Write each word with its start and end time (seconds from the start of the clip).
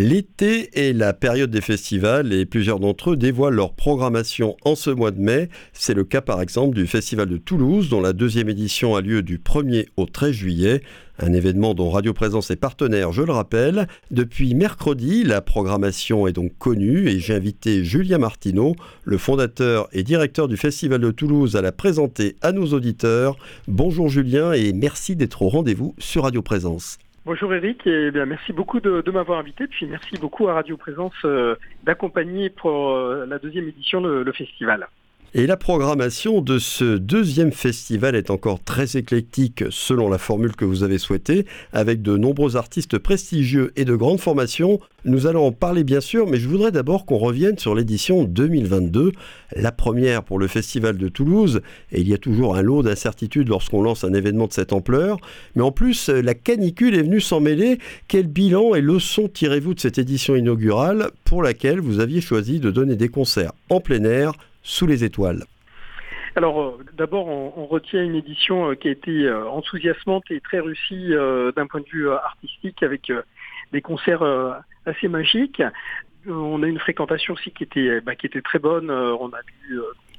L'été 0.00 0.78
est 0.78 0.92
la 0.92 1.12
période 1.12 1.50
des 1.50 1.60
festivals 1.60 2.32
et 2.32 2.46
plusieurs 2.46 2.78
d'entre 2.78 3.10
eux 3.10 3.16
dévoilent 3.16 3.56
leur 3.56 3.72
programmation 3.72 4.56
en 4.64 4.76
ce 4.76 4.90
mois 4.90 5.10
de 5.10 5.18
mai. 5.18 5.48
C'est 5.72 5.92
le 5.92 6.04
cas 6.04 6.20
par 6.20 6.40
exemple 6.40 6.76
du 6.76 6.86
Festival 6.86 7.28
de 7.28 7.36
Toulouse 7.36 7.88
dont 7.88 8.00
la 8.00 8.12
deuxième 8.12 8.48
édition 8.48 8.94
a 8.94 9.00
lieu 9.00 9.22
du 9.22 9.38
1er 9.38 9.86
au 9.96 10.06
13 10.06 10.30
juillet. 10.30 10.82
Un 11.18 11.32
événement 11.32 11.74
dont 11.74 11.90
Radio 11.90 12.12
Présence 12.12 12.52
est 12.52 12.56
partenaire, 12.56 13.10
je 13.10 13.22
le 13.22 13.32
rappelle. 13.32 13.88
Depuis 14.12 14.54
mercredi, 14.54 15.24
la 15.24 15.40
programmation 15.40 16.28
est 16.28 16.32
donc 16.32 16.52
connue 16.60 17.08
et 17.08 17.18
j'ai 17.18 17.34
invité 17.34 17.82
Julien 17.82 18.18
Martineau, 18.18 18.76
le 19.02 19.18
fondateur 19.18 19.88
et 19.90 20.04
directeur 20.04 20.46
du 20.46 20.56
Festival 20.56 21.00
de 21.00 21.10
Toulouse, 21.10 21.56
à 21.56 21.60
la 21.60 21.72
présenter 21.72 22.36
à 22.40 22.52
nos 22.52 22.66
auditeurs. 22.66 23.36
Bonjour 23.66 24.08
Julien 24.08 24.52
et 24.52 24.72
merci 24.72 25.16
d'être 25.16 25.42
au 25.42 25.48
rendez-vous 25.48 25.96
sur 25.98 26.22
Radio 26.22 26.40
Présence. 26.40 26.98
Bonjour 27.28 27.52
Eric, 27.52 27.86
et 27.86 28.10
merci 28.10 28.54
beaucoup 28.54 28.80
de, 28.80 29.10
m'avoir 29.10 29.38
invité, 29.38 29.66
puis 29.66 29.84
merci 29.84 30.16
beaucoup 30.18 30.48
à 30.48 30.54
Radio 30.54 30.78
Présence 30.78 31.12
euh, 31.26 31.56
d'accompagner 31.82 32.48
pour 32.48 32.92
euh, 32.92 33.26
la 33.26 33.38
deuxième 33.38 33.68
édition 33.68 34.00
le 34.00 34.32
festival. 34.32 34.88
Et 35.34 35.46
la 35.46 35.58
programmation 35.58 36.40
de 36.40 36.58
ce 36.58 36.96
deuxième 36.96 37.52
festival 37.52 38.16
est 38.16 38.30
encore 38.30 38.64
très 38.64 38.96
éclectique 38.96 39.62
selon 39.68 40.08
la 40.08 40.16
formule 40.16 40.56
que 40.56 40.64
vous 40.64 40.84
avez 40.84 40.96
souhaitée, 40.96 41.44
avec 41.74 42.00
de 42.00 42.16
nombreux 42.16 42.56
artistes 42.56 42.96
prestigieux 42.96 43.70
et 43.76 43.84
de 43.84 43.94
grandes 43.94 44.20
formations. 44.20 44.80
Nous 45.04 45.26
allons 45.26 45.46
en 45.46 45.52
parler 45.52 45.84
bien 45.84 46.00
sûr, 46.00 46.26
mais 46.26 46.38
je 46.38 46.48
voudrais 46.48 46.72
d'abord 46.72 47.04
qu'on 47.04 47.18
revienne 47.18 47.58
sur 47.58 47.74
l'édition 47.74 48.24
2022, 48.24 49.12
la 49.54 49.70
première 49.70 50.22
pour 50.22 50.38
le 50.38 50.46
Festival 50.46 50.96
de 50.96 51.08
Toulouse, 51.08 51.60
et 51.92 52.00
il 52.00 52.08
y 52.08 52.14
a 52.14 52.18
toujours 52.18 52.56
un 52.56 52.62
lot 52.62 52.82
d'incertitudes 52.82 53.48
lorsqu'on 53.48 53.82
lance 53.82 54.04
un 54.04 54.14
événement 54.14 54.46
de 54.46 54.54
cette 54.54 54.72
ampleur. 54.72 55.18
Mais 55.54 55.62
en 55.62 55.72
plus, 55.72 56.08
la 56.08 56.32
canicule 56.32 56.94
est 56.94 57.02
venue 57.02 57.20
s'en 57.20 57.40
mêler. 57.40 57.78
Quel 58.08 58.28
bilan 58.28 58.74
et 58.74 58.80
leçons 58.80 59.28
tirez-vous 59.28 59.74
de 59.74 59.80
cette 59.80 59.98
édition 59.98 60.36
inaugurale 60.36 61.10
pour 61.24 61.42
laquelle 61.42 61.80
vous 61.80 62.00
aviez 62.00 62.22
choisi 62.22 62.60
de 62.60 62.70
donner 62.70 62.96
des 62.96 63.10
concerts 63.10 63.52
en 63.68 63.80
plein 63.80 64.04
air 64.04 64.32
sous 64.68 64.86
les 64.86 65.02
étoiles 65.02 65.44
alors 66.36 66.60
euh, 66.60 66.84
d'abord, 66.96 67.26
on, 67.26 67.66
retient 67.66 68.04
une 68.04 68.14
édition 68.14 68.70
euh, 68.70 68.74
qui 68.76 68.86
a 68.86 68.92
été 68.92 69.26
euh, 69.26 69.48
enthousiasmante 69.48 70.30
et 70.30 70.40
très 70.40 70.60
réussie 70.60 71.10
d'un 71.56 71.66
point 71.66 71.80
de 71.80 71.88
vue 71.88 72.08
artistique 72.10 72.80
avec 72.84 73.10
des 73.72 73.80
concerts 73.80 74.22
assez 74.86 75.08
magiques. 75.08 75.62
On 76.28 76.62
a 76.62 76.66
une 76.66 76.78
fréquentation 76.78 77.34
aussi 77.34 77.50
qui 77.50 77.64
était, 77.64 78.00
bah, 78.02 78.12
très 78.44 78.58
bonne. 78.60 78.88
On 78.90 79.28
a 79.30 79.40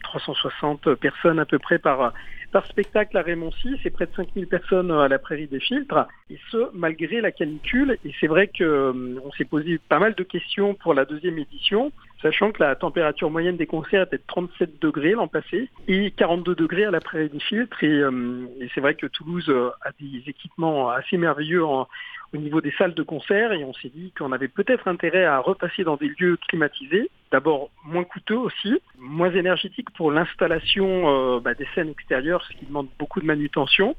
360 0.10 0.96
personnes 0.96 1.40
à 1.40 1.46
peu 1.46 1.60
près 1.60 1.78
par, 1.78 2.14
par 2.52 2.66
spectacle 2.66 3.16
à 3.16 3.22
Raymond-6 3.22 3.80
c'est 3.84 3.92
près 3.92 4.08
de 4.08 4.12
5000 4.16 4.48
personnes 4.48 4.92
à 4.92 5.08
la 5.08 5.20
Prairie 5.20 5.48
des 5.48 5.60
Filtres, 5.60 6.08
et 6.32 6.40
ce, 6.52 6.70
malgré 6.74 7.22
la 7.22 7.32
canicule. 7.32 7.98
Et 8.04 8.12
c'est 8.20 8.28
vrai 8.28 8.48
qu'on 8.48 9.32
s'est 9.38 9.46
posé 9.46 9.80
pas 9.90 10.00
mal 10.00 10.16
de 10.16 10.24
questions 10.24 10.74
pour 10.74 10.94
la 10.94 11.06
deuxième 11.06 11.38
édition 11.38 11.92
sachant 12.22 12.52
que 12.52 12.62
la 12.62 12.76
température 12.76 13.30
moyenne 13.30 13.56
des 13.56 13.66
concerts 13.66 14.04
était 14.04 14.18
de 14.18 14.24
37 14.28 14.82
degrés 14.82 15.12
l'an 15.12 15.28
passé 15.28 15.70
et 15.88 16.12
42 16.12 16.56
degrés 16.56 16.86
à 16.86 16.92
la 16.92 17.00
prairie 17.00 17.30
des 17.30 17.40
filtres. 17.40 17.78
Euh, 17.84 18.46
et, 18.60 18.68
c'est 18.74 18.82
vrai 18.82 18.96
que 18.96 19.08
Toulouse 19.08 19.46
euh, 19.50 19.70
a 19.82 19.92
des 20.00 20.24
équipements 20.28 20.90
assez 20.90 21.18
merveilleux 21.18 21.64
au 21.64 21.88
niveau 22.34 22.62
des 22.62 22.72
salles 22.72 22.94
de 22.94 23.04
concert 23.04 23.54
et 23.54 23.64
on 23.64 23.74
s'est 23.74 23.92
dit 23.94 24.12
qu'on 24.18 24.32
avait 24.32 24.48
peut-être 24.48 24.88
intérêt 24.88 25.26
à 25.26 25.40
repasser 25.40 25.84
dans 25.84 25.96
des 25.96 26.12
lieux 26.20 26.38
climatisés. 26.48 27.10
D'abord 27.32 27.70
moins 27.86 28.04
coûteux 28.04 28.38
aussi, 28.38 28.82
moins 28.98 29.32
énergétique 29.32 29.92
pour 29.92 30.12
l'installation 30.12 31.38
euh, 31.38 31.40
bah, 31.40 31.54
des 31.54 31.68
scènes 31.76 31.90
extérieures, 31.90 32.44
ce 32.44 32.58
qui 32.58 32.66
demande 32.66 32.88
beaucoup 32.98 33.22
de 33.22 33.26
manutention. 33.26 33.96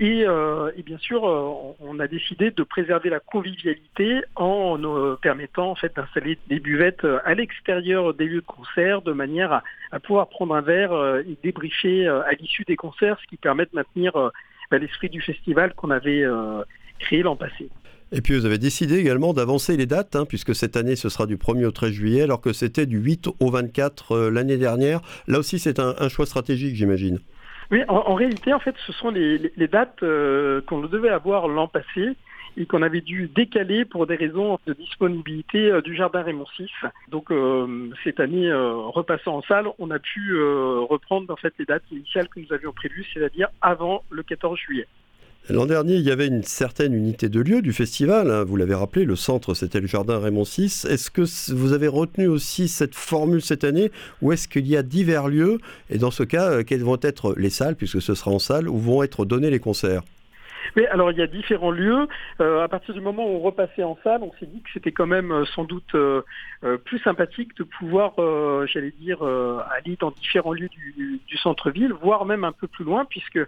Euh, 0.00 0.70
et, 0.76 0.82
bien 0.82 0.98
sûr, 0.98 1.26
euh, 1.26 1.74
on 1.80 1.98
a 2.00 2.06
décidé 2.06 2.50
de 2.50 2.62
préserver 2.62 3.08
la 3.08 3.20
convivialité 3.20 4.22
en 4.34 4.78
permettant 5.22 5.70
en 5.70 5.74
fait 5.74 5.94
d'installer 5.96 6.38
des 6.48 6.60
buvettes 6.60 7.06
à 7.24 7.34
l'extérieur 7.34 8.12
des 8.12 8.26
lieux 8.26 8.42
de 8.42 8.46
concert 8.46 9.02
de 9.02 9.12
manière 9.12 9.62
à, 9.90 10.00
pouvoir 10.00 10.28
prendre 10.28 10.54
un 10.54 10.60
verre 10.60 10.92
euh, 10.92 11.22
et 11.22 11.38
débriefer 11.42 12.06
à 12.06 12.32
l'issue 12.32 12.64
des 12.64 12.76
concerts, 12.76 13.18
ce 13.22 13.26
qui 13.26 13.36
permet 13.36 13.64
de 13.64 13.70
maintenir 13.72 14.12
bah, 14.70 14.78
l'esprit 14.78 15.08
du 15.08 15.20
festival 15.20 15.74
qu'on 15.74 15.90
avait 15.90 16.24
créé 16.98 17.22
l'an 17.22 17.36
passé. 17.36 17.70
Et 18.12 18.20
puis 18.20 18.38
vous 18.38 18.46
avez 18.46 18.58
décidé 18.58 18.98
également 18.98 19.32
d'avancer 19.32 19.76
les 19.76 19.86
dates, 19.86 20.16
hein, 20.16 20.24
puisque 20.26 20.54
cette 20.54 20.76
année 20.76 20.96
ce 20.96 21.08
sera 21.08 21.26
du 21.26 21.36
1er 21.36 21.66
au 21.66 21.72
13 21.72 21.90
juillet, 21.90 22.22
alors 22.22 22.40
que 22.40 22.52
c'était 22.52 22.86
du 22.86 22.98
8 22.98 23.28
au 23.40 23.50
24 23.50 24.28
l'année 24.28 24.58
dernière. 24.58 25.00
Là 25.26 25.38
aussi 25.38 25.58
c'est 25.58 25.80
un 25.80 26.08
choix 26.08 26.26
stratégique 26.26 26.76
j'imagine. 26.76 27.20
Oui, 27.70 27.82
en, 27.88 28.14
réalité, 28.14 28.54
en 28.54 28.60
fait, 28.60 28.76
ce 28.86 28.92
sont 28.92 29.10
les, 29.10 29.50
dates 29.70 30.02
euh, 30.02 30.60
qu'on 30.62 30.80
devait 30.80 31.08
avoir 31.08 31.48
l'an 31.48 31.66
passé 31.66 32.12
et 32.56 32.64
qu'on 32.64 32.80
avait 32.80 33.00
dû 33.00 33.28
décaler 33.34 33.84
pour 33.84 34.06
des 34.06 34.14
raisons 34.14 34.58
de 34.66 34.72
disponibilité 34.72 35.70
euh, 35.70 35.82
du 35.82 35.94
jardin 35.96 36.22
Raymond. 36.22 36.46
Donc 37.08 37.30
euh, 37.30 37.90
cette 38.04 38.20
année, 38.20 38.52
repassant 38.52 39.38
en 39.38 39.42
salle, 39.42 39.66
on 39.78 39.90
a 39.90 39.98
pu 39.98 40.40
reprendre 40.88 41.32
en 41.32 41.36
fait 41.36 41.52
les 41.58 41.64
dates 41.64 41.82
initiales 41.90 42.28
que 42.28 42.40
nous 42.40 42.52
avions 42.52 42.72
prévues, 42.72 43.04
c'est-à-dire 43.12 43.48
avant 43.60 44.04
le 44.10 44.22
14 44.22 44.56
juillet. 44.58 44.86
L'an 45.48 45.66
dernier, 45.66 45.94
il 45.94 46.02
y 46.02 46.10
avait 46.10 46.26
une 46.26 46.42
certaine 46.42 46.92
unité 46.92 47.28
de 47.28 47.40
lieu 47.40 47.62
du 47.62 47.72
festival. 47.72 48.32
Hein. 48.32 48.42
Vous 48.42 48.56
l'avez 48.56 48.74
rappelé, 48.74 49.04
le 49.04 49.14
centre, 49.14 49.54
c'était 49.54 49.78
le 49.78 49.86
jardin 49.86 50.18
Raymond 50.18 50.42
VI. 50.42 50.64
Est-ce 50.64 51.08
que 51.08 51.22
vous 51.54 51.72
avez 51.72 51.86
retenu 51.86 52.26
aussi 52.26 52.66
cette 52.66 52.96
formule 52.96 53.40
cette 53.40 53.62
année 53.62 53.92
ou 54.20 54.32
est-ce 54.32 54.48
qu'il 54.48 54.66
y 54.66 54.76
a 54.76 54.82
divers 54.82 55.28
lieux 55.28 55.58
Et 55.88 55.98
dans 55.98 56.10
ce 56.10 56.24
cas, 56.24 56.50
euh, 56.50 56.62
quelles 56.64 56.82
vont 56.82 56.98
être 57.00 57.32
les 57.36 57.50
salles, 57.50 57.76
puisque 57.76 58.02
ce 58.02 58.16
sera 58.16 58.32
en 58.32 58.40
salle, 58.40 58.68
où 58.68 58.76
vont 58.76 59.04
être 59.04 59.24
donnés 59.24 59.50
les 59.50 59.60
concerts? 59.60 60.02
Oui, 60.74 60.84
alors 60.86 61.12
il 61.12 61.18
y 61.18 61.22
a 61.22 61.28
différents 61.28 61.70
lieux. 61.70 62.08
Euh, 62.40 62.64
à 62.64 62.66
partir 62.66 62.92
du 62.92 63.00
moment 63.00 63.24
où 63.24 63.36
on 63.36 63.40
repassait 63.40 63.84
en 63.84 63.96
salle, 64.02 64.22
on 64.24 64.32
s'est 64.40 64.46
dit 64.46 64.62
que 64.62 64.70
c'était 64.74 64.90
quand 64.90 65.06
même 65.06 65.30
euh, 65.30 65.44
sans 65.54 65.62
doute 65.62 65.94
plus 66.84 66.98
sympathique 66.98 67.56
de 67.56 67.62
pouvoir, 67.62 68.14
j'allais 68.66 68.92
dire, 68.98 69.22
aller 69.22 69.96
dans 70.00 70.10
différents 70.10 70.52
lieux 70.52 70.70
du 70.96 71.36
centre-ville, 71.36 71.92
voire 71.92 72.24
même 72.24 72.42
un 72.42 72.50
peu 72.50 72.66
plus 72.66 72.84
loin, 72.84 73.04
puisque 73.04 73.38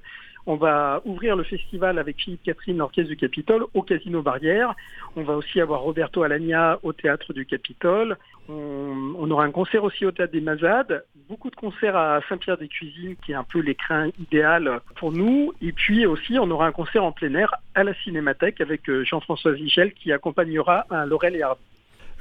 on 0.48 0.56
va 0.56 1.02
ouvrir 1.04 1.36
le 1.36 1.44
festival 1.44 1.98
avec 1.98 2.16
Philippe 2.16 2.42
Catherine, 2.42 2.78
l'Orchestre 2.78 3.10
du 3.10 3.18
Capitole, 3.18 3.66
au 3.74 3.82
Casino 3.82 4.22
Barrière. 4.22 4.74
On 5.14 5.22
va 5.22 5.34
aussi 5.34 5.60
avoir 5.60 5.82
Roberto 5.82 6.22
Alagna 6.22 6.78
au 6.82 6.94
Théâtre 6.94 7.34
du 7.34 7.44
Capitole. 7.44 8.16
On, 8.48 9.30
aura 9.30 9.44
un 9.44 9.50
concert 9.50 9.84
aussi 9.84 10.06
au 10.06 10.10
Théâtre 10.10 10.32
des 10.32 10.40
Mazades. 10.40 11.04
Beaucoup 11.28 11.50
de 11.50 11.54
concerts 11.54 11.96
à 11.96 12.20
Saint-Pierre-des-Cuisines, 12.30 13.16
qui 13.16 13.32
est 13.32 13.34
un 13.34 13.44
peu 13.44 13.60
l'écrin 13.60 14.08
idéal 14.18 14.80
pour 14.96 15.12
nous. 15.12 15.52
Et 15.60 15.72
puis 15.72 16.06
aussi, 16.06 16.38
on 16.38 16.50
aura 16.50 16.66
un 16.66 16.72
concert 16.72 17.04
en 17.04 17.12
plein 17.12 17.34
air 17.34 17.54
à 17.74 17.84
la 17.84 17.92
Cinémathèque 17.92 18.62
avec 18.62 18.88
euh, 18.88 19.04
Jean-François 19.04 19.52
Vichel 19.52 19.92
qui 19.92 20.12
accompagnera 20.12 20.86
un 20.88 21.04
Laurel 21.04 21.36
et 21.36 21.42
Hardy. 21.42 21.60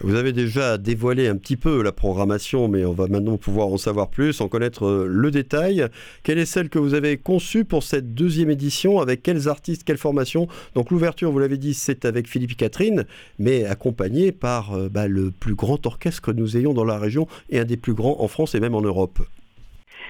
Vous 0.02 0.14
avez 0.14 0.32
déjà 0.32 0.78
dévoilé 0.78 1.28
un 1.28 1.38
petit 1.38 1.58
peu 1.58 1.82
la 1.82 1.92
programmation, 1.92 2.68
mais 2.68 2.86
on 2.86 2.94
va 2.94 3.08
maintenant 3.08 3.38
pouvoir 3.38 3.70
en 3.70 3.78
savoir 3.78 4.10
plus, 4.10 4.42
en 4.42 4.48
connaître 4.48 4.86
euh, 4.86 5.08
le 5.10 5.32
détail. 5.32 5.88
Quelle 6.22 6.38
est 6.38 6.46
celle 6.46 6.70
que 6.70 6.78
vous 6.78 6.94
avez 6.94 7.18
conçue 7.18 7.66
pour 7.66 7.82
cette 7.82 8.14
deuxième 8.14 8.52
édition? 8.52 9.00
Avec 9.00 9.24
quels 9.24 9.48
artistes, 9.48 9.84
quelle 9.84 9.98
formation 9.98 10.48
Donc 10.76 10.92
l'ouverture, 10.92 11.32
vous 11.32 11.40
l'avez 11.40 11.58
dit, 11.58 11.74
c'est 11.74 12.06
avec 12.06 12.28
Philippe 12.28 12.56
Catherine, 12.56 13.06
mais 13.40 13.66
accompagné 13.66 14.32
par 14.32 14.74
euh, 14.74 14.88
bah, 14.88 15.08
le 15.08 15.32
plus 15.32 15.56
grand 15.56 15.84
orchestre 15.88 16.22
que 16.22 16.32
nous 16.32 16.58
ayons 16.58 16.76
dans 16.76 16.86
la 16.86 17.00
région 17.00 17.28
et 17.50 17.60
un 17.60 17.66
des 17.66 17.78
plus 17.78 17.96
grands 17.96 18.22
en 18.22 18.28
France 18.28 18.54
et 18.54 18.60
même 18.60 18.76
en 18.76 18.82
Europe. 18.82 19.20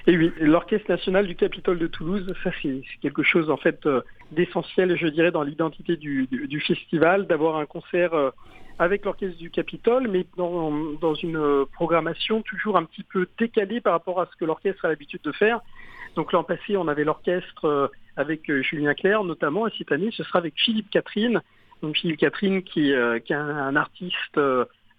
Et 0.07 0.17
oui, 0.17 0.31
l'Orchestre 0.39 0.89
national 0.89 1.27
du 1.27 1.35
Capitole 1.35 1.79
de 1.79 1.87
Toulouse, 1.87 2.33
ça 2.43 2.51
c'est 2.61 2.81
quelque 3.01 3.23
chose 3.23 3.49
en 3.49 3.57
fait 3.57 3.85
euh, 3.85 4.01
d'essentiel, 4.31 4.97
je 4.97 5.07
dirais, 5.07 5.31
dans 5.31 5.43
l'identité 5.43 5.97
du, 5.97 6.27
festival, 6.65 7.27
d'avoir 7.27 7.57
un 7.57 7.65
concert 7.65 8.13
avec 8.79 9.05
l'orchestre 9.05 9.37
du 9.37 9.49
Capitole, 9.49 10.07
mais 10.07 10.25
dans, 10.37 11.13
une 11.15 11.65
programmation 11.73 12.41
toujours 12.41 12.77
un 12.77 12.85
petit 12.85 13.03
peu 13.03 13.27
décalée 13.37 13.81
par 13.81 13.93
rapport 13.93 14.21
à 14.21 14.27
ce 14.27 14.35
que 14.37 14.45
l'orchestre 14.45 14.85
a 14.85 14.89
l'habitude 14.89 15.21
de 15.23 15.31
faire. 15.31 15.61
Donc 16.17 16.31
l'an 16.31 16.43
passé, 16.43 16.77
on 16.77 16.87
avait 16.87 17.03
l'orchestre 17.03 17.65
euh, 17.65 17.87
avec 18.15 18.49
euh, 18.49 18.63
Julien 18.63 18.95
Clerc 18.95 19.23
notamment, 19.23 19.67
et 19.67 19.71
cette 19.77 19.91
année, 19.91 20.09
ce 20.11 20.23
sera 20.23 20.39
avec 20.39 20.55
Philippe 20.57 20.89
Catherine. 20.89 21.41
Donc 21.83 21.95
Philippe 21.95 22.17
Catherine 22.17 22.57
euh, 22.77 23.19
qui 23.19 23.31
est 23.31 23.35
un, 23.35 23.75
artiste 23.75 24.39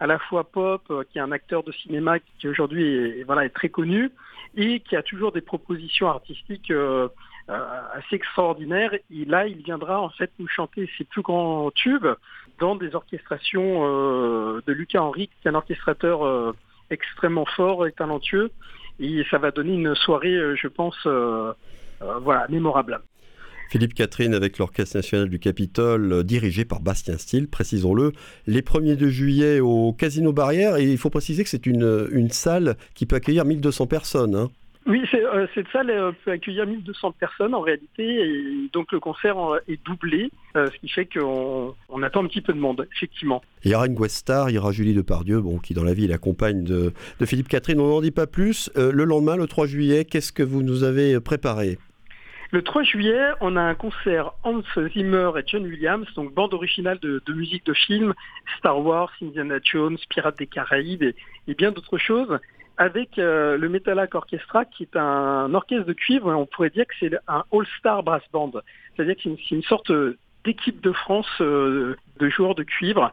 à 0.01 0.07
la 0.07 0.19
fois 0.19 0.45
pop, 0.45 0.83
qui 1.11 1.19
est 1.19 1.21
un 1.21 1.33
acteur 1.33 1.63
de 1.63 1.73
cinéma 1.73 2.19
qui 2.39 2.49
aujourd'hui 2.49 2.87
est, 2.87 3.25
voilà, 3.25 3.45
est 3.45 3.51
très 3.51 3.69
connu, 3.69 4.11
et 4.57 4.81
qui 4.81 4.97
a 4.97 5.03
toujours 5.03 5.33
des 5.33 5.41
propositions 5.41 6.09
artistiques 6.09 6.73
assez 7.49 8.17
extraordinaires. 8.17 8.95
Et 8.95 9.25
là, 9.25 9.47
il 9.47 9.63
viendra 9.63 10.01
en 10.01 10.11
fait 10.11 10.31
nous 10.39 10.49
chanter 10.49 10.89
ses 10.97 11.05
plus 11.05 11.23
grands 11.23 11.71
tubes 11.71 12.07
dans 12.59 12.77
des 12.77 12.95
orchestrations 12.95 13.85
euh, 13.85 14.61
de 14.67 14.73
Lucas 14.73 15.01
Henry, 15.01 15.29
qui 15.29 15.49
est 15.49 15.51
un 15.51 15.55
orchestrateur 15.55 16.25
euh, 16.25 16.53
extrêmement 16.91 17.45
fort 17.45 17.87
et 17.87 17.93
talentueux. 17.93 18.51
Et 19.01 19.25
ça 19.31 19.39
va 19.39 19.51
donner 19.51 19.75
une 19.75 19.95
soirée, 19.95 20.35
euh, 20.35 20.57
je 20.57 20.69
pense, 20.69 21.07
voilà, 22.23 22.47
mémorable. 22.49 23.01
Philippe 23.69 23.95
Catherine 23.95 24.35
avec 24.35 24.59
l'Orchestre 24.59 24.97
national 24.97 25.29
du 25.29 25.39
Capitole, 25.39 26.25
dirigé 26.25 26.65
par 26.65 26.81
Bastien 26.81 27.19
Steele, 27.19 27.49
précisons-le, 27.49 28.13
les 28.47 28.63
1er 28.63 28.97
de 28.97 29.09
juillet 29.09 29.61
au 29.61 29.93
Casino 29.93 30.33
Barrière. 30.33 30.77
Et 30.77 30.85
il 30.85 30.97
faut 30.99 31.11
préciser 31.11 31.45
que 31.45 31.51
c'est 31.51 31.67
une, 31.67 32.09
une 32.11 32.31
salle 32.31 32.77
qui 32.95 33.05
peut 33.05 33.17
accueillir 33.17 33.45
1200 33.45 33.87
personnes. 33.87 34.35
Hein. 34.35 34.49
Oui, 34.87 35.03
euh, 35.13 35.47
cette 35.55 35.69
salle 35.69 35.93
peut 36.25 36.31
accueillir 36.31 36.67
1200 36.67 37.13
personnes 37.13 37.55
en 37.55 37.61
réalité, 37.61 38.05
et 38.05 38.71
donc 38.73 38.91
le 38.91 39.01
concert 39.01 39.37
est 39.69 39.79
doublé, 39.85 40.31
ce 40.55 40.79
qui 40.81 40.89
fait 40.89 41.05
qu'on 41.05 42.03
attend 42.03 42.25
un 42.25 42.27
petit 42.27 42.41
peu 42.41 42.55
de 42.55 42.59
monde, 42.59 42.89
effectivement. 42.97 43.43
Il 43.65 43.71
y 43.71 43.75
aura 43.75 43.87
une 43.87 43.95
guest 43.95 44.17
star, 44.17 44.49
il 44.49 44.55
y 44.55 44.59
aura 44.59 44.73
Julie 44.73 44.95
Depardieu, 44.95 45.43
bon, 45.43 45.59
qui 45.59 45.75
dans 45.75 45.85
la 45.85 45.93
vie 45.93 46.07
est 46.07 46.09
la 46.09 46.17
compagne 46.17 46.65
de, 46.65 46.95
de 47.21 47.27
Philippe 47.27 47.49
Catherine, 47.49 47.81
on 47.81 47.89
n'en 47.89 48.01
dit 48.01 48.13
pas 48.13 48.27
plus. 48.27 48.71
le 48.77 49.05
lendemain, 49.05 49.37
le 49.37 49.47
3 49.47 49.67
juillet, 49.67 50.07
qu'est-ce 50.07 50.33
que 50.33 50.43
vous 50.43 50.63
nous 50.63 50.85
avez 50.85 51.21
préparé? 51.21 51.77
Le 52.51 52.63
3 52.63 52.83
juillet, 52.83 53.31
on 53.43 53.57
a 53.57 53.61
un 53.61 53.75
concert 53.75 54.33
Hans 54.43 54.63
Zimmer 54.95 55.33
et 55.37 55.43
John 55.47 55.65
Williams, 55.65 56.07
donc 56.15 56.33
bande 56.33 56.55
originale 56.55 56.99
de, 56.99 57.21
musique 57.29 57.67
de 57.67 57.75
film, 57.75 58.15
Star 58.59 58.81
Wars, 58.81 59.13
Indiana 59.23 59.59
Jones, 59.63 59.99
Pirates 60.09 60.39
des 60.39 60.47
Caraïbes 60.47 61.03
et, 61.03 61.55
bien 61.55 61.73
d'autres 61.73 61.99
choses, 61.99 62.39
avec 62.79 63.19
euh, 63.19 63.59
le 63.59 63.69
Metalac 63.69 64.15
Orchestra, 64.15 64.65
qui 64.65 64.85
est 64.85 64.97
un 64.97 65.53
orchestre 65.53 65.85
de 65.85 65.93
cuivre, 65.93 66.33
on 66.33 66.47
pourrait 66.47 66.71
dire 66.71 66.87
que 66.87 66.95
c'est 66.99 67.13
un 67.29 67.45
all-star 67.53 68.03
brass 68.03 68.23
band. 68.33 68.53
C'est-à-dire 68.97 69.17
que 69.17 69.23
c'est 69.25 69.55
une, 69.55 69.63
sorte 69.65 69.93
d'équipe 70.45 70.81
de 70.81 70.93
France 70.93 71.29
euh, 71.43 71.97
de 72.19 72.29
joueurs 72.31 72.55
de 72.55 72.63
cuivre 72.63 73.11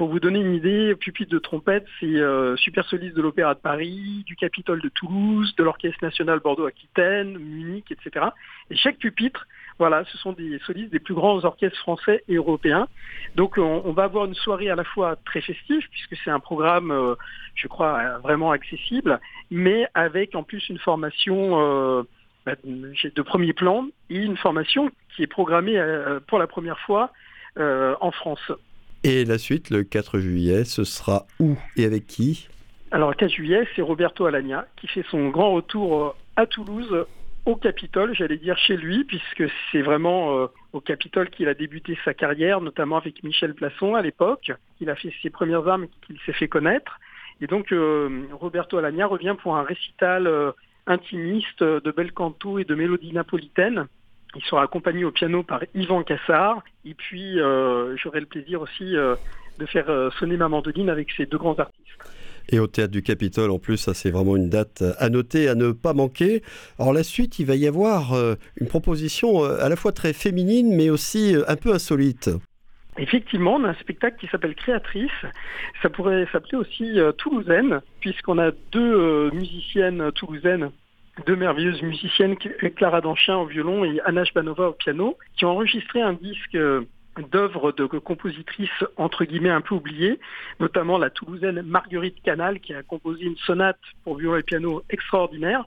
pour 0.00 0.08
vous 0.08 0.18
donner 0.18 0.40
une 0.40 0.54
idée, 0.54 0.94
pupitre 0.94 1.30
de 1.30 1.38
trompette, 1.38 1.84
c'est 2.00 2.06
euh, 2.06 2.56
super 2.56 2.86
soliste 2.88 3.14
de 3.14 3.20
l'Opéra 3.20 3.52
de 3.52 3.58
Paris, 3.60 4.24
du 4.24 4.34
Capitole 4.34 4.80
de 4.80 4.88
Toulouse, 4.88 5.54
de 5.56 5.62
l'Orchestre 5.62 6.02
national 6.02 6.38
Bordeaux-Aquitaine, 6.38 7.36
Munich, 7.36 7.84
etc. 7.92 8.28
Et 8.70 8.76
chaque 8.76 8.96
pupitre, 8.96 9.46
voilà, 9.78 10.06
ce 10.06 10.16
sont 10.16 10.32
des 10.32 10.58
solistes 10.60 10.90
des 10.90 11.00
plus 11.00 11.12
grands 11.12 11.44
orchestres 11.44 11.78
français 11.80 12.24
et 12.28 12.36
européens. 12.36 12.88
Donc 13.36 13.58
on, 13.58 13.92
va 13.92 14.04
avoir 14.04 14.24
une 14.24 14.34
soirée 14.34 14.70
à 14.70 14.74
la 14.74 14.84
fois 14.84 15.16
très 15.26 15.42
festive, 15.42 15.86
puisque 15.90 16.16
c'est 16.24 16.30
un 16.30 16.40
programme, 16.40 16.92
euh, 16.92 17.14
je 17.54 17.68
crois, 17.68 18.16
vraiment 18.20 18.52
accessible, 18.52 19.20
mais 19.50 19.86
avec 19.92 20.34
en 20.34 20.44
plus 20.44 20.66
une 20.70 20.78
formation 20.78 21.60
euh, 21.60 22.04
bah, 22.46 22.54
de 22.64 23.22
premier 23.22 23.52
plan 23.52 23.86
et 24.08 24.16
une 24.16 24.38
formation 24.38 24.90
qui 25.14 25.24
est 25.24 25.26
programmée 25.26 25.78
pour 26.26 26.38
la 26.38 26.46
première 26.46 26.78
fois 26.78 27.12
en 27.58 28.10
France. 28.12 28.50
Et 29.02 29.24
la 29.24 29.38
suite, 29.38 29.70
le 29.70 29.82
4 29.82 30.18
juillet, 30.20 30.64
ce 30.64 30.84
sera 30.84 31.26
où 31.38 31.56
et 31.76 31.86
avec 31.86 32.06
qui? 32.06 32.48
Alors, 32.90 33.08
le 33.08 33.14
4 33.14 33.30
juillet, 33.30 33.66
c'est 33.74 33.80
Roberto 33.80 34.26
Alagna 34.26 34.66
qui 34.76 34.88
fait 34.88 35.04
son 35.10 35.30
grand 35.30 35.52
retour 35.52 36.02
euh, 36.02 36.10
à 36.36 36.44
Toulouse, 36.44 37.06
au 37.46 37.56
Capitole, 37.56 38.14
j'allais 38.14 38.36
dire 38.36 38.58
chez 38.58 38.76
lui, 38.76 39.04
puisque 39.04 39.44
c'est 39.72 39.80
vraiment 39.80 40.36
euh, 40.36 40.46
au 40.74 40.82
Capitole 40.82 41.30
qu'il 41.30 41.48
a 41.48 41.54
débuté 41.54 41.96
sa 42.04 42.12
carrière, 42.12 42.60
notamment 42.60 42.98
avec 42.98 43.22
Michel 43.22 43.54
Plasson 43.54 43.94
à 43.94 44.02
l'époque. 44.02 44.52
Il 44.80 44.90
a 44.90 44.96
fait 44.96 45.12
ses 45.22 45.30
premières 45.30 45.66
armes 45.66 45.86
qu'il 46.06 46.18
s'est 46.26 46.34
fait 46.34 46.48
connaître. 46.48 47.00
Et 47.40 47.46
donc, 47.46 47.72
euh, 47.72 48.26
Roberto 48.32 48.76
Alagna 48.76 49.06
revient 49.06 49.34
pour 49.42 49.56
un 49.56 49.62
récital 49.62 50.28
intimiste 50.86 51.62
de 51.62 51.90
bel 51.90 52.12
canto 52.12 52.58
et 52.58 52.64
de 52.64 52.74
mélodie 52.74 53.14
napolitaine 53.14 53.86
il 54.36 54.42
sera 54.42 54.62
accompagné 54.62 55.04
au 55.04 55.10
piano 55.10 55.42
par 55.42 55.62
Yvan 55.74 56.02
Cassard. 56.02 56.62
Et 56.84 56.94
puis, 56.94 57.40
euh, 57.40 57.96
j'aurai 57.96 58.20
le 58.20 58.26
plaisir 58.26 58.60
aussi 58.60 58.96
euh, 58.96 59.16
de 59.58 59.66
faire 59.66 59.90
euh, 59.90 60.10
sonner 60.18 60.36
ma 60.36 60.48
mandoline 60.48 60.88
avec 60.88 61.10
ces 61.16 61.26
deux 61.26 61.38
grands 61.38 61.58
artistes. 61.58 61.86
Et 62.48 62.58
au 62.58 62.66
Théâtre 62.66 62.92
du 62.92 63.02
Capitole, 63.02 63.50
en 63.50 63.58
plus, 63.58 63.76
ça 63.76 63.94
c'est 63.94 64.10
vraiment 64.10 64.34
une 64.34 64.48
date 64.48 64.82
à 64.98 65.08
noter, 65.08 65.48
à 65.48 65.54
ne 65.54 65.70
pas 65.70 65.92
manquer. 65.92 66.42
Alors 66.78 66.92
la 66.92 67.04
suite, 67.04 67.38
il 67.38 67.46
va 67.46 67.54
y 67.54 67.66
avoir 67.68 68.12
une 68.60 68.66
proposition 68.66 69.44
à 69.44 69.68
la 69.68 69.76
fois 69.76 69.92
très 69.92 70.12
féminine, 70.12 70.74
mais 70.74 70.90
aussi 70.90 71.36
un 71.46 71.54
peu 71.54 71.72
insolite. 71.72 72.28
Effectivement, 72.98 73.54
on 73.54 73.64
a 73.64 73.68
un 73.68 73.74
spectacle 73.74 74.16
qui 74.18 74.26
s'appelle 74.26 74.56
Créatrice. 74.56 75.10
Ça 75.80 75.90
pourrait 75.90 76.26
s'appeler 76.32 76.58
aussi 76.58 76.98
Toulousaine, 77.18 77.82
puisqu'on 78.00 78.38
a 78.38 78.50
deux 78.72 79.30
musiciennes 79.30 80.10
toulousaines 80.12 80.72
deux 81.26 81.36
merveilleuses 81.36 81.82
musiciennes, 81.82 82.36
Clara 82.36 83.00
Danchin 83.00 83.36
au 83.36 83.46
violon 83.46 83.84
et 83.84 84.00
Anna 84.04 84.22
Banova 84.34 84.68
au 84.68 84.72
piano, 84.72 85.16
qui 85.36 85.44
ont 85.44 85.50
enregistré 85.50 86.00
un 86.02 86.12
disque 86.14 86.54
euh, 86.54 86.82
d'œuvres 87.30 87.72
de 87.72 87.86
compositrices 87.86 88.84
entre 88.96 89.24
guillemets 89.24 89.50
un 89.50 89.60
peu 89.60 89.74
oubliées, 89.74 90.20
notamment 90.58 90.98
la 90.98 91.10
Toulousaine 91.10 91.62
Marguerite 91.62 92.22
Canal 92.22 92.60
qui 92.60 92.72
a 92.74 92.82
composé 92.82 93.24
une 93.24 93.36
sonate 93.38 93.78
pour 94.04 94.16
violon 94.16 94.36
et 94.36 94.42
piano 94.42 94.82
extraordinaire. 94.90 95.64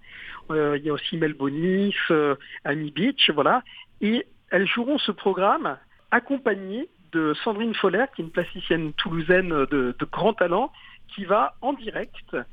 Euh, 0.51 0.77
il 0.77 0.85
y 0.85 0.89
a 0.89 0.94
aussi 0.94 1.17
Mel 1.17 1.33
Bonis, 1.33 1.95
euh, 2.11 2.35
Amy 2.65 2.91
Beach, 2.91 3.29
voilà. 3.31 3.63
Et 4.01 4.25
elles 4.51 4.67
joueront 4.67 4.97
ce 4.97 5.11
programme 5.11 5.77
accompagné 6.11 6.89
de 7.11 7.33
Sandrine 7.44 7.75
Foller, 7.75 8.06
qui 8.15 8.21
est 8.21 8.25
une 8.25 8.31
plasticienne 8.31 8.94
toulousaine 8.94 9.49
de, 9.49 9.95
grand 10.11 10.33
talent, 10.33 10.71
qui 11.07 11.25
va 11.25 11.56
en 11.61 11.73
direct 11.73 12.15
euh, 12.33 12.44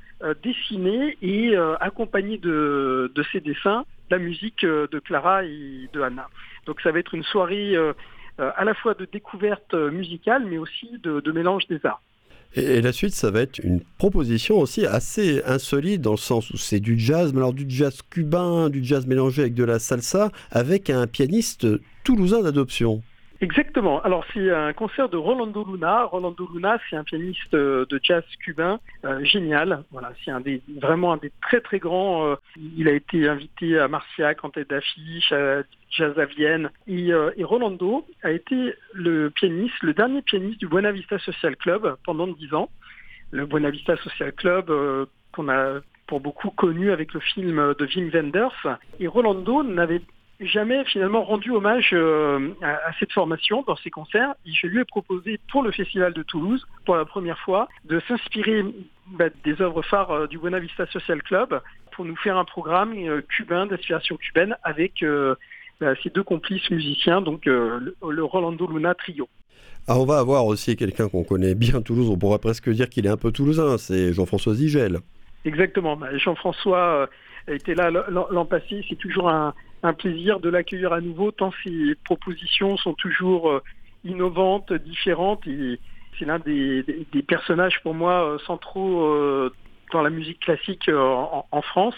dessiner 0.43 1.17
et 1.23 1.57
euh, 1.57 1.77
accompagner 1.81 2.39
de, 2.39 3.11
de 3.15 3.25
ces 3.33 3.41
dessins 3.41 3.85
la 4.11 4.19
musique 4.19 4.65
euh, 4.65 4.87
de 4.91 4.99
Clara 4.99 5.45
et 5.45 5.89
de 5.93 6.01
Anna. 6.01 6.29
Donc 6.67 6.81
ça 6.83 6.91
va 6.93 6.99
être 6.99 7.15
une 7.15 7.25
soirée 7.25 7.75
à 8.39 8.65
la 8.65 8.75
fois 8.75 8.95
de 8.95 9.07
découverte 9.11 9.75
musicale, 9.75 10.47
mais 10.49 10.57
aussi 10.57 10.89
de, 11.03 11.33
mélange 11.33 11.67
des 11.69 11.85
arts. 11.85 12.03
Et, 12.55 12.81
la 12.81 12.93
suite, 12.93 13.15
ça 13.15 13.31
va 13.31 13.43
être 13.43 13.59
une 13.59 13.81
proposition 13.99 14.59
aussi 14.59 14.87
assez 14.87 15.43
insolite 15.45 16.01
dans 16.01 16.13
le 16.13 16.17
sens 16.17 16.51
où 16.51 16.57
c'est 16.57 16.81
du 16.81 16.99
jazz, 16.99 17.33
mais 17.33 17.39
alors 17.39 17.53
du 17.53 17.67
jazz 17.69 18.01
cubain, 18.11 18.71
du 18.71 18.85
jazz 18.85 19.07
mélangé 19.07 19.43
avec 19.43 19.55
de 19.55 19.65
la 19.65 19.79
salsa, 19.79 20.31
avec 20.51 20.91
un 20.91 21.07
pianiste 21.07 21.67
toulousain 22.03 22.43
d'adoption. 22.43 23.03
Exactement. 23.43 24.03
Alors 24.03 24.25
c'est 24.35 24.51
un 24.51 24.75
concert 24.75 25.09
de 25.09 25.17
Rolando 25.17 25.65
Luna. 25.65 26.05
Rolando 26.05 26.47
Luna, 26.53 26.79
c'est 26.89 26.97
un 26.97 27.05
pianiste 27.05 27.55
euh, 27.55 27.87
de 27.89 27.99
jazz 28.03 28.23
cubain 28.45 28.79
euh, 29.05 29.25
génial. 29.25 29.85
Voilà, 29.93 30.13
c'est 30.25 30.33
vraiment 30.79 31.15
un 31.15 31.17
des 31.17 31.33
très 31.41 31.63
très 31.63 31.79
grands. 31.79 32.27
Euh, 32.27 32.35
il 32.77 32.87
a 32.87 32.93
été 32.93 33.29
invité 33.29 33.79
à 33.79 33.89
Marciac 33.89 34.45
en 34.45 34.51
tête 34.51 34.69
d'affiche, 34.69 35.33
à 35.33 35.63
Jazz 35.91 36.19
à 36.19 36.27
Vienne. 36.27 36.71
Et, 36.87 37.13
Rolando 37.43 38.07
a 38.23 38.31
été 38.31 38.75
le 38.93 39.31
pianiste, 39.31 39.83
le 39.83 39.95
dernier 39.95 40.21
pianiste 40.21 40.61
du 40.61 40.69
Buena 40.69 40.93
Vista 40.93 41.19
Social 41.19 41.57
Club 41.57 41.97
pendant 42.05 42.27
dix 42.27 42.53
ans. 42.53 42.69
Le 43.31 43.47
Buena 43.47 43.71
Vista 43.71 43.97
Social 43.97 44.33
Club 44.33 44.71
qu'on 45.33 45.49
a 45.49 45.81
pour 46.07 46.21
beaucoup 46.21 46.51
connu 46.51 46.91
avec 46.91 47.15
le 47.15 47.21
film 47.21 47.75
de 47.79 47.87
Wim 47.87 48.11
Wenders. 48.13 48.79
Et 48.99 49.07
Rolando 49.07 49.63
n'avait 49.63 50.03
jamais 50.41 50.85
finalement 50.85 51.23
rendu 51.23 51.51
hommage 51.51 51.91
euh, 51.93 52.51
à, 52.63 52.93
cette 52.99 53.13
formation 53.13 53.63
dans 53.67 53.77
ses 53.77 53.91
concerts. 53.91 54.35
Et 54.47 54.53
je 54.53 54.67
lui 54.67 54.81
ai 54.81 54.85
proposé 54.85 55.39
pour 55.51 55.63
le 55.63 55.71
Festival 55.71 56.13
de 56.13 56.23
Toulouse, 56.23 56.67
pour 56.85 56.97
la 56.97 57.05
première 57.05 57.39
fois, 57.41 57.69
de 57.85 58.01
s'inspirer 58.09 58.65
bah, 59.09 59.27
des 59.45 59.61
œuvres 59.61 59.83
phares 59.83 60.11
euh, 60.11 60.27
du 60.27 60.39
Buena 60.39 60.59
Vista 60.59 60.87
Social 60.87 61.23
Club 61.23 61.61
pour 61.93 62.05
nous 62.05 62.17
faire 62.17 62.37
un 62.37 62.45
programme 62.45 62.95
euh, 62.97 63.21
cubain, 63.37 63.67
d'inspiration 63.67 64.17
cubaine, 64.17 64.57
avec 64.63 65.05
bah, 65.81 65.95
ces 66.03 66.11
deux 66.11 66.23
complices 66.23 66.71
musiciens, 66.71 67.21
donc 67.21 67.47
le, 67.47 67.95
Rolando 68.01 68.67
Luna 68.67 68.95
Trio. 68.95 69.29
Ah, 69.89 69.99
on 69.99 70.05
va 70.05 70.19
avoir 70.19 70.45
aussi 70.47 70.77
quelqu'un 70.77 71.09
qu'on 71.09 71.25
connaît 71.25 71.55
bien 71.55 71.81
Toulouse, 71.81 72.09
on 72.11 72.19
pourrait 72.19 72.39
presque 72.39 72.69
dire 72.71 72.89
qu'il 72.89 73.07
est 73.07 73.11
un 73.11 73.17
peu 73.17 73.33
toulousain, 73.33 73.79
c'est 73.79 74.13
Jean-François 74.13 74.55
Zigel. 74.55 74.99
Exactement, 75.45 75.97
bah, 75.97 76.17
Jean-François 76.17 77.09
était 77.49 77.75
là 77.75 77.91
l'an 77.91 78.45
passé, 78.45 78.85
c'est 78.89 78.97
toujours 78.97 79.31
un, 79.31 79.55
un 79.83 79.93
plaisir 79.93 80.41
de 80.41 80.49
l'accueillir 80.49 80.93
à 80.93 81.01
nouveau, 81.01 81.31
tant 81.31 81.53
ses 81.65 81.95
propositions 82.05 82.77
sont 82.77 82.95
toujours 82.95 83.51
euh, 83.51 83.63
innovantes, 84.05 84.73
différentes. 84.73 85.45
C'est 86.19 86.25
l'un 86.27 86.39
des, 86.39 86.85
personnages 87.27 87.81
pour 87.83 87.95
moi 87.95 88.25
euh, 88.25 88.39
centraux 88.47 89.05
euh, 89.05 89.53
dans 89.93 90.03
la 90.03 90.11
musique 90.11 90.41
classique 90.41 90.89
en, 90.89 91.63
France. 91.63 91.97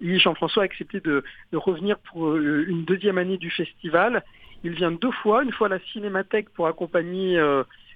Et 0.00 0.18
Jean-François 0.18 0.62
a 0.62 0.64
accepté 0.64 1.00
de, 1.00 1.22
revenir 1.52 1.98
pour 1.98 2.34
une 2.36 2.84
deuxième 2.84 3.18
année 3.18 3.36
du 3.36 3.50
festival. 3.50 4.24
Il 4.64 4.72
vient 4.72 4.90
deux 4.90 5.12
fois, 5.12 5.44
une 5.44 5.52
fois 5.52 5.68
à 5.68 5.70
la 5.70 5.78
Cinémathèque 5.92 6.48
pour 6.50 6.66
accompagner 6.66 7.40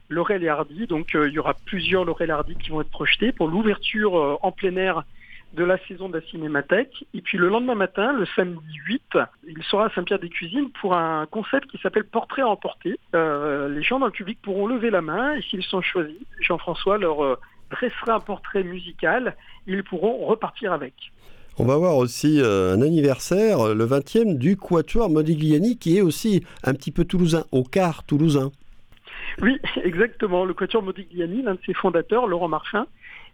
Laurel 0.08 0.44
et 0.44 0.48
Hardy. 0.48 0.86
Donc 0.86 1.14
il 1.14 1.32
y 1.32 1.38
aura 1.40 1.54
plusieurs 1.66 2.04
Laurel 2.04 2.28
et 2.28 2.32
Hardy 2.32 2.54
qui 2.54 2.70
vont 2.70 2.80
être 2.80 2.90
projetés 2.90 3.32
pour 3.32 3.48
l'ouverture 3.48 4.38
en 4.40 4.52
plein 4.52 4.76
air 4.76 5.02
de 5.54 5.64
la 5.64 5.78
saison 5.86 6.08
de 6.08 6.18
la 6.18 6.26
Cinémathèque. 6.26 7.04
Et 7.14 7.20
puis 7.20 7.38
le 7.38 7.48
lendemain 7.48 7.74
matin, 7.74 8.12
le 8.12 8.26
samedi 8.36 8.76
8, 8.86 9.18
il 9.46 9.62
sera 9.62 9.86
à 9.86 9.90
Saint-Pierre-des-Cuisines 9.90 10.70
pour 10.80 10.94
un 10.94 11.26
concept 11.26 11.70
qui 11.70 11.78
s'appelle 11.78 12.04
Portrait 12.04 12.42
à 12.42 12.48
emporter. 12.48 12.98
Euh, 13.14 13.68
les 13.68 13.82
gens 13.82 13.98
dans 13.98 14.06
le 14.06 14.12
public 14.12 14.38
pourront 14.42 14.66
lever 14.66 14.90
la 14.90 15.00
main 15.00 15.34
et 15.34 15.42
s'ils 15.42 15.62
sont 15.62 15.80
choisis, 15.80 16.16
Jean-François 16.40 16.98
leur 16.98 17.24
euh, 17.24 17.38
dressera 17.70 18.14
un 18.14 18.20
portrait 18.20 18.64
musical. 18.64 19.36
Ils 19.66 19.84
pourront 19.84 20.26
repartir 20.26 20.72
avec. 20.72 20.94
On 21.56 21.64
va 21.64 21.76
voir 21.76 21.96
aussi 21.96 22.40
euh, 22.40 22.74
un 22.74 22.82
anniversaire, 22.82 23.74
le 23.74 23.86
20e, 23.86 24.36
du 24.36 24.56
Quatuor 24.56 25.08
Modigliani, 25.08 25.78
qui 25.78 25.96
est 25.96 26.00
aussi 26.00 26.44
un 26.64 26.74
petit 26.74 26.90
peu 26.90 27.04
toulousain, 27.04 27.44
au 27.52 27.62
quart 27.62 28.02
toulousain. 28.02 28.50
Oui, 29.40 29.58
exactement. 29.84 30.44
Le 30.44 30.54
Quatuor 30.54 30.82
Modigliani, 30.82 31.42
l'un 31.42 31.54
de 31.54 31.60
ses 31.64 31.74
fondateurs, 31.74 32.26
Laurent 32.26 32.48
Marfin, 32.48 32.86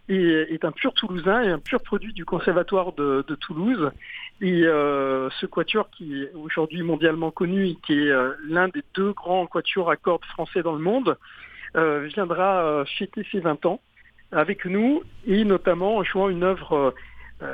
est, 0.09 0.65
un 0.65 0.71
pur 0.71 0.93
Toulousain 0.93 1.43
et 1.43 1.49
un 1.49 1.59
pur 1.59 1.81
produit 1.81 2.13
du 2.13 2.25
Conservatoire 2.25 2.93
de, 2.93 3.35
Toulouse. 3.39 3.91
Et 4.41 4.63
euh, 4.65 5.29
ce 5.39 5.45
quatuor 5.45 5.89
qui 5.91 6.23
est 6.23 6.31
aujourd'hui 6.33 6.81
mondialement 6.81 7.31
connu 7.31 7.67
et 7.67 7.77
qui 7.85 7.93
est 7.93 8.11
euh, 8.11 8.33
l'un 8.47 8.69
des 8.69 8.83
deux 8.95 9.13
grands 9.13 9.45
quatuors 9.45 9.91
à 9.91 9.95
cordes 9.97 10.25
français 10.25 10.63
dans 10.63 10.73
le 10.73 10.79
monde, 10.79 11.17
euh, 11.75 12.07
viendra 12.13 12.83
fêter 12.97 13.25
ses 13.31 13.39
20 13.39 13.65
ans 13.65 13.79
avec 14.31 14.65
nous 14.65 15.03
et 15.27 15.43
notamment 15.43 15.97
en 15.97 16.03
jouant 16.03 16.29
une 16.29 16.43
œuvre 16.43 16.93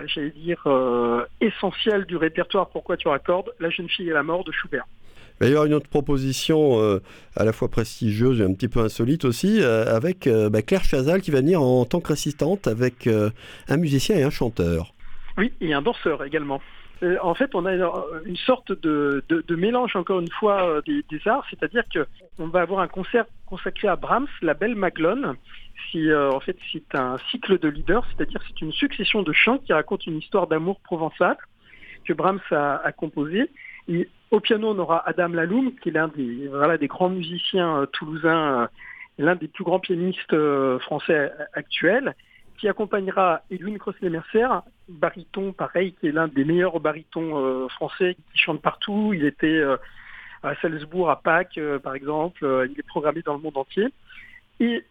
j'allais 0.05 0.31
dire, 0.31 0.63
essentiel 1.39 2.05
du 2.05 2.17
répertoire 2.17 2.69
Pourquoi 2.69 2.97
tu 2.97 3.07
raccordes 3.07 3.51
La 3.59 3.69
jeune 3.69 3.89
fille 3.89 4.09
et 4.09 4.13
la 4.13 4.23
mort 4.23 4.43
de 4.43 4.51
Schubert. 4.51 4.85
Il 5.39 5.43
va 5.43 5.47
y 5.47 5.51
avoir 5.51 5.65
une 5.65 5.73
autre 5.73 5.89
proposition 5.89 6.99
à 7.35 7.43
la 7.43 7.53
fois 7.53 7.69
prestigieuse 7.69 8.41
et 8.41 8.43
un 8.43 8.53
petit 8.53 8.67
peu 8.67 8.79
insolite 8.79 9.23
aussi, 9.25 9.61
avec 9.61 10.27
bah, 10.27 10.61
Claire 10.63 10.83
Chazal 10.83 11.21
qui 11.21 11.29
va 11.29 11.41
venir 11.41 11.61
en 11.61 11.85
tant 11.85 11.99
qu'assistante 11.99 12.67
avec 12.67 13.07
un 13.07 13.77
musicien 13.77 14.15
et 14.15 14.23
un 14.23 14.31
chanteur. 14.31 14.93
Oui, 15.37 15.53
et 15.61 15.73
un 15.73 15.81
danseur 15.81 16.23
également. 16.23 16.59
Euh, 17.03 17.17
en 17.21 17.35
fait, 17.35 17.53
on 17.53 17.65
a 17.65 17.73
une 18.25 18.37
sorte 18.37 18.71
de, 18.71 19.23
mélange, 19.55 19.95
encore 19.95 20.19
une 20.19 20.31
fois, 20.31 20.67
euh, 20.67 20.81
des, 20.85 21.27
arts, 21.27 21.45
c'est-à-dire 21.49 21.83
qu'on 21.93 22.47
va 22.47 22.61
avoir 22.61 22.79
un 22.79 22.87
concert 22.87 23.25
consacré 23.45 23.87
à 23.87 23.95
Brahms, 23.95 24.27
la 24.41 24.53
belle 24.53 24.75
Maglone. 24.75 25.35
Si, 25.91 26.09
euh, 26.09 26.31
en 26.31 26.39
fait, 26.39 26.57
c'est 26.71 26.95
un 26.95 27.17
cycle 27.29 27.59
de 27.59 27.69
leaders, 27.69 28.05
c'est-à-dire 28.07 28.41
c'est 28.47 28.61
une 28.61 28.71
succession 28.71 29.21
de 29.21 29.31
chants 29.31 29.59
qui 29.59 29.73
racontent 29.73 30.03
une 30.07 30.17
histoire 30.17 30.47
d'amour 30.47 30.79
provençal 30.81 31.37
que 32.03 32.13
Brahms 32.13 32.41
a, 32.51 32.91
composé. 32.93 33.49
Et 33.87 34.09
au 34.31 34.39
piano, 34.39 34.69
on 34.71 34.79
aura 34.79 35.07
Adam 35.07 35.29
Laloum, 35.29 35.73
qui 35.75 35.89
est 35.89 35.91
l'un 35.93 36.09
des, 36.09 36.87
grands 36.87 37.09
musiciens 37.09 37.87
toulousains, 37.93 38.69
l'un 39.17 39.35
des 39.35 39.47
plus 39.47 39.63
grands 39.63 39.79
pianistes 39.79 40.35
français 40.79 41.31
actuels 41.53 42.13
qui 42.57 42.67
accompagnera 42.67 43.41
Edwin 43.51 43.77
Crossley-Mercer, 43.77 44.47
baryton 44.89 45.53
pareil, 45.53 45.93
qui 45.93 46.07
est 46.07 46.11
l'un 46.11 46.27
des 46.27 46.43
meilleurs 46.43 46.79
barytons 46.79 47.37
euh, 47.37 47.67
français, 47.69 48.15
qui 48.15 48.39
chante 48.39 48.61
partout. 48.61 49.13
Il 49.13 49.25
était 49.25 49.47
euh, 49.47 49.77
à 50.43 50.55
Salzbourg, 50.55 51.09
à 51.09 51.21
Pâques, 51.21 51.57
euh, 51.57 51.79
par 51.79 51.95
exemple. 51.95 52.67
il 52.69 52.77
est 52.77 52.87
programmé 52.87 53.21
dans 53.21 53.35
le 53.35 53.41
monde 53.41 53.57
entier. 53.57 53.87
Et 54.59 54.83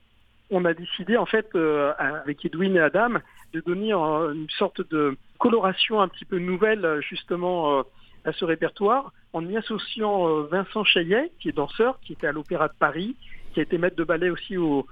on 0.51 0.65
a 0.65 0.75
décidé, 0.75 1.17
en 1.17 1.27
fait, 1.27 1.49
avec 1.99 2.45
Edwin 2.45 2.77
et 2.77 2.81
Adam, 2.81 3.15
de 3.53 3.61
donner 3.61 3.93
une 3.93 4.47
sorte 4.51 4.81
de 4.93 5.17
coloration 5.39 6.01
un 6.01 6.07
petit 6.07 6.25
peu 6.25 6.39
nouvelle, 6.39 7.01
justement, 7.01 7.83
à 8.27 8.33
ce 8.33 8.45
répertoire, 8.45 9.13
en 9.33 9.47
y 9.49 9.57
associant 9.57 10.43
Vincent 10.43 10.85
Chaillet, 10.85 11.31
qui 11.39 11.49
est 11.49 11.53
danseur, 11.53 11.99
qui 12.01 12.13
était 12.13 12.27
à 12.27 12.33
l'Opéra 12.33 12.69
de 12.69 12.75
Paris, 12.79 13.17
qui 13.57 13.61
a 13.61 13.63
été 13.63 13.79
maître 13.79 13.97
de 13.97 14.05
ballet 14.05 14.29
aussi 14.29 14.59
au, 14.59 14.87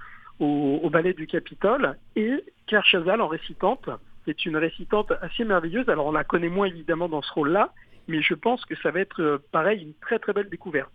ballet 0.89 1.13
du 1.13 1.27
Capitole, 1.27 1.97
et 2.15 2.43
Claire 2.65 2.85
Chazal 2.85 3.21
en 3.21 3.27
récitante, 3.27 3.89
qui 4.23 4.31
est 4.31 4.45
une 4.45 4.57
récitante 4.57 5.11
assez 5.21 5.43
merveilleuse. 5.43 5.87
Alors 5.87 6.07
on 6.07 6.11
la 6.11 6.23
connaît 6.23 6.49
moins 6.49 6.65
évidemment 6.65 7.07
dans 7.07 7.21
ce 7.21 7.31
rôle-là, 7.33 7.71
mais 8.07 8.21
je 8.21 8.33
pense 8.33 8.65
que 8.65 8.75
ça 8.81 8.89
va 8.89 9.01
être 9.01 9.21
euh, 9.21 9.37
pareil, 9.51 9.83
une 9.83 9.93
très 10.01 10.17
très 10.17 10.33
belle 10.33 10.49
découverte. 10.49 10.91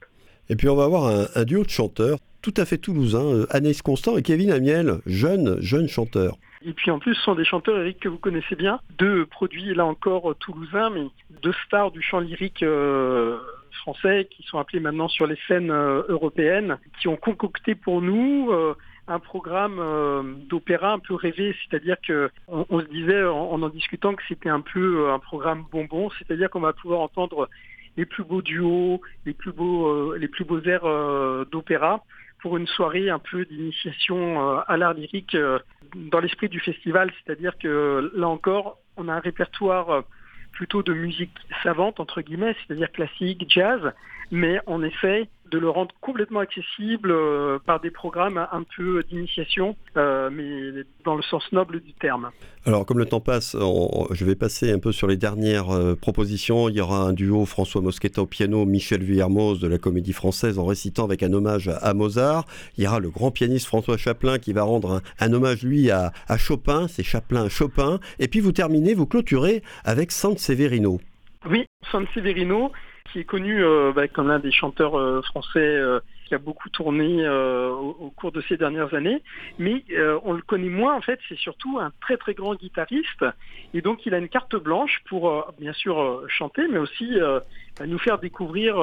Et 0.49 0.57
puis 0.57 0.69
on 0.69 0.75
va 0.75 0.85
avoir 0.85 1.29
un, 1.37 1.45
duo 1.45 1.63
de 1.63 1.71
chanteurs 1.71 2.19
tout 2.43 2.55
à 2.57 2.65
fait 2.65 2.79
toulousains, 2.79 3.25
euh, 3.25 3.47
Anaïs 3.51 3.83
Constant 3.83 4.17
et 4.17 4.23
Kevin 4.23 4.51
Amiel, 4.51 4.99
jeunes 5.07 5.61
jeunes 5.61 5.89
chanteurs. 5.89 6.39
Et 6.65 6.73
puis 6.75 6.91
en 6.91 6.99
plus, 6.99 7.15
ce 7.15 7.23
sont 7.23 7.35
des 7.35 7.45
chanteurs, 7.45 7.79
Eric, 7.79 8.01
que 8.01 8.09
vous 8.09 8.19
connaissez 8.19 8.55
bien, 8.55 8.81
deux 8.99 9.25
produits 9.27 9.75
là 9.75 9.87
encore 9.87 10.35
toulousains, 10.37 10.91
mais 10.91 11.07
deux 11.43 11.55
stars 11.67 11.91
du 11.91 12.03
chant 12.03 12.21
lyrique 12.21 12.63
euh, 12.63 13.39
français 13.81 14.29
qui 14.31 14.43
sont 14.43 14.59
appelés 14.59 14.81
maintenant 14.81 15.09
sur 15.09 15.27
les 15.27 15.39
scènes 15.49 15.73
européennes, 15.73 16.79
qui 17.01 17.09
ont 17.09 17.17
concocté 17.17 17.75
pour 17.75 18.03
nous 18.03 18.51
un 19.11 19.19
programme 19.19 19.79
euh, 19.81 20.23
d'opéra 20.49 20.93
un 20.93 20.99
peu 21.01 21.15
rêvé, 21.15 21.55
c'est-à-dire 21.65 21.97
que 22.07 22.31
on, 22.49 22.81
se 22.81 22.87
disait 22.87 23.25
en, 23.25 23.61
en 23.61 23.69
discutant 23.69 24.15
que 24.15 24.23
c'était 24.29 24.49
un 24.49 24.61
peu 24.61 25.07
euh, 25.07 25.15
un 25.15 25.19
programme 25.19 25.65
bonbon, 25.71 26.11
c'est-à-dire 26.19 26.49
qu'on 26.49 26.61
va 26.61 26.73
pouvoir 26.73 27.01
entendre 27.01 27.49
les 27.97 28.07
plus 28.07 28.23
beaux 28.23 28.41
duos, 28.41 29.01
les 29.27 29.35
plus 29.35 29.53
beaux, 29.53 29.89
euh, 29.89 30.17
les 30.17 30.29
plus 30.29 30.45
beaux 30.45 30.61
airs 30.63 30.87
d'opéra 31.51 32.05
pour 32.43 32.57
une 32.57 32.67
soirée 32.67 33.11
un 33.11 33.19
peu 33.19 33.45
d'initiation 33.45 34.59
à 34.61 34.77
l'art 34.77 34.95
lyrique 34.95 35.37
dans 35.95 36.21
l'esprit 36.21 36.49
du 36.49 36.61
festival, 36.61 37.13
c'est-à-dire 37.25 37.59
que 37.59 38.11
là 38.15 38.29
encore, 38.29 38.79
on 38.97 39.09
a 39.09 39.15
un 39.15 39.21
répertoire 39.21 40.05
plutôt 40.53 40.83
de 40.83 40.93
musique 40.93 41.33
savante, 41.63 42.01
entre 42.01 42.23
guillemets, 42.23 42.55
c'est-à-dire 42.67 42.91
classique, 42.93 43.45
jazz, 43.49 43.93
mais 44.31 44.61
on 44.67 44.83
essaie 44.83 45.29
de 45.51 45.59
le 45.59 45.69
rendre 45.69 45.95
complètement 46.01 46.41
accessible 46.41 47.11
euh, 47.11 47.59
par 47.65 47.81
des 47.81 47.91
programmes 47.91 48.47
un 48.53 48.63
peu 48.77 49.03
d'initiation, 49.05 49.77
euh, 49.97 50.31
mais 50.33 50.85
dans 51.05 51.17
le 51.17 51.23
sens 51.23 51.43
noble 51.53 51.81
du 51.81 51.93
terme. 51.95 52.31
Alors, 52.67 52.85
comme 52.87 52.99
le 52.99 53.07
temps 53.07 53.21
passe, 53.21 53.57
je 54.11 54.25
vais 54.25 54.35
passer 54.35 54.73
un 54.73 54.79
peu 54.79 54.93
sur 54.93 55.07
les 55.07 55.17
dernières 55.17 55.71
euh, 55.71 55.97
propositions. 55.97 56.69
Il 56.69 56.77
y 56.77 56.81
aura 56.81 56.99
un 56.99 57.13
duo 57.13 57.47
François 57.47 57.81
Mosqueta 57.81 58.23
au 58.23 58.27
piano, 58.27 58.65
Michel 58.65 59.03
Villermoz 59.03 59.61
de 59.61 59.69
la 59.69 59.79
Comédie 59.79 60.13
Française 60.13 60.59
en 60.59 60.67
récitant 60.67 61.05
avec 61.05 61.23
un 61.23 61.33
hommage 61.33 61.69
à, 61.69 61.95
Mozart. 61.95 62.45
Il 62.77 62.85
y 62.85 62.87
aura 62.87 63.01
le 63.01 63.11
grand 63.11 63.31
pianiste 63.31 63.67
François 63.67 63.97
Chaplin 63.97 64.39
qui 64.39 64.53
va 64.53 64.63
rendre 64.63 65.01
un, 65.19 65.33
hommage, 65.33 65.63
lui, 65.63 65.91
à, 65.91 66.13
à 66.29 66.37
Chopin. 66.37 66.87
C'est 66.89 67.03
Chaplin 67.03 67.49
Chopin. 67.49 67.99
Et 68.19 68.29
puis 68.29 68.41
vous 68.41 68.53
terminez, 68.53 68.95
vous 68.95 69.07
clôturez 69.07 69.63
avec 69.85 70.13
San 70.13 70.37
Severino. 70.37 71.01
Oui, 71.49 71.65
San 71.91 72.07
Severino, 72.15 72.71
qui 73.13 73.21
est 73.21 73.25
connu 73.25 73.65
euh, 73.65 73.93
bah, 73.95 74.09
comme 74.09 74.29
l'un 74.29 74.39
des 74.39 74.53
chanteurs 74.53 74.99
euh, 74.99 75.23
français 75.23 75.59
euh, 75.59 76.01
qui 76.27 76.35
a 76.35 76.39
beaucoup 76.39 76.69
tourné 76.69 77.29
au, 77.29 78.13
cours 78.15 78.31
de 78.31 78.41
ces 78.43 78.57
dernières 78.57 78.95
années, 78.95 79.21
mais 79.59 79.83
on 80.25 80.33
le 80.33 80.43
connaît 80.43 80.69
moins 80.69 80.95
en 80.95 81.01
fait, 81.01 81.19
c'est 81.29 81.37
surtout 81.37 81.81
un 81.81 81.91
très 82.01 82.17
très 82.17 82.35
grand 82.35 82.55
guitariste, 82.55 83.25
et 83.75 83.81
donc 83.81 84.07
il 84.07 84.15
a 84.15 84.19
une 84.19 84.29
carte 84.29 84.55
blanche 84.55 85.03
pour 85.09 85.53
bien 85.59 85.73
sûr 85.73 86.23
chanter, 86.29 86.63
mais 86.71 86.79
aussi 86.79 87.19
bah, 87.77 87.87
nous 87.89 87.99
faire 87.99 88.21
découvrir 88.21 88.77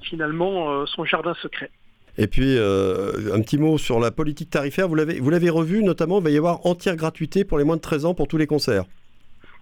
finalement 0.00 0.86
son 0.86 1.04
jardin 1.04 1.34
secret. 1.42 1.72
Et 2.18 2.28
puis, 2.28 2.56
un 2.56 3.40
petit 3.40 3.58
mot 3.58 3.78
sur 3.78 3.98
la 3.98 4.12
politique 4.12 4.50
tarifaire. 4.50 4.86
Vous 4.86 4.94
l'avez, 4.94 5.18
vous 5.18 5.30
l'avez 5.30 5.50
revu, 5.50 5.82
notamment, 5.82 6.20
il 6.20 6.24
va 6.24 6.30
y 6.30 6.36
avoir 6.36 6.64
entière 6.66 6.94
gratuité 6.94 7.44
pour 7.44 7.58
les 7.58 7.64
moins 7.64 7.76
de 7.76 7.80
13 7.80 8.04
ans 8.04 8.14
pour 8.14 8.28
tous 8.28 8.36
les 8.36 8.46
concerts. 8.46 8.84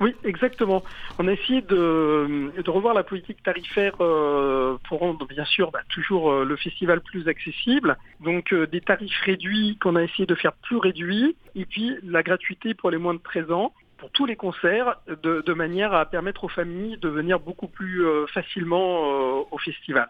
Oui, 0.01 0.17
exactement. 0.25 0.83
On 1.19 1.29
a 1.29 1.33
essayé 1.33 1.61
de, 1.61 2.71
revoir 2.71 2.95
la 2.95 3.03
politique 3.03 3.43
tarifaire 3.43 3.95
euh, 4.01 4.79
pour 4.89 5.01
rendre 5.01 5.27
bien 5.27 5.45
sûr 5.45 5.71
bah, 5.71 5.81
toujours 5.91 6.33
euh, 6.33 6.45
le 6.45 6.57
festival 6.57 7.03
plus 7.03 7.29
accessible. 7.29 7.99
Donc 8.21 8.53
euh, 8.53 8.67
des 8.67 8.81
tarifs 8.81 9.21
réduits 9.25 9.77
qu'on 9.79 9.97
a 9.97 10.03
essayé 10.03 10.25
de 10.25 10.35
faire 10.35 10.55
plus 10.55 10.79
réduits 10.79 11.37
et 11.55 11.67
puis 11.67 11.97
la 12.03 12.23
gratuité 12.23 12.73
pour 12.73 12.91
les 12.91 12.97
moins 12.97 13.13
de 13.15 13.21
13 13.21 13.51
ans 13.53 13.75
pour 13.99 14.11
tous 14.13 14.25
les 14.25 14.37
concerts 14.37 14.97
de, 15.07 15.43
de 15.45 15.53
manière 15.53 15.93
à 15.93 16.07
permettre 16.07 16.45
aux 16.45 16.49
familles 16.49 16.97
de 16.97 17.09
venir 17.11 17.39
beaucoup 17.39 17.69
plus 17.69 18.03
facilement 18.33 19.45
au 19.51 19.59
festival. 19.59 20.09